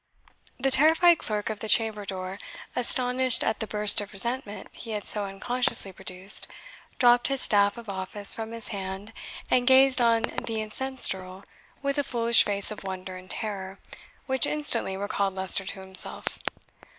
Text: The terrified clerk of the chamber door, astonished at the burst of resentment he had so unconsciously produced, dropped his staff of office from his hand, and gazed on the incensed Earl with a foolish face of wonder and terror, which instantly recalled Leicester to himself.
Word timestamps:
The 0.59 0.71
terrified 0.71 1.19
clerk 1.19 1.51
of 1.51 1.59
the 1.59 1.69
chamber 1.69 2.05
door, 2.05 2.39
astonished 2.75 3.43
at 3.43 3.59
the 3.59 3.67
burst 3.67 4.01
of 4.01 4.13
resentment 4.13 4.69
he 4.71 4.93
had 4.93 5.05
so 5.05 5.25
unconsciously 5.25 5.91
produced, 5.93 6.47
dropped 6.97 7.27
his 7.27 7.39
staff 7.41 7.77
of 7.77 7.87
office 7.87 8.33
from 8.33 8.51
his 8.51 8.69
hand, 8.69 9.13
and 9.51 9.67
gazed 9.67 10.01
on 10.01 10.23
the 10.23 10.59
incensed 10.59 11.13
Earl 11.13 11.43
with 11.83 11.99
a 11.99 12.03
foolish 12.03 12.43
face 12.43 12.71
of 12.71 12.83
wonder 12.83 13.15
and 13.15 13.29
terror, 13.29 13.77
which 14.25 14.47
instantly 14.47 14.97
recalled 14.97 15.35
Leicester 15.35 15.65
to 15.65 15.81
himself. 15.81 16.39